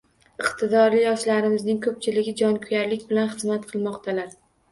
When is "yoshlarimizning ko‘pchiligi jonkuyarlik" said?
1.01-3.05